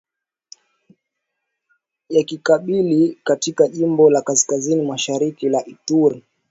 [2.09, 6.23] ya kikabila katika jimbo la kaskazini mashariki la Ituri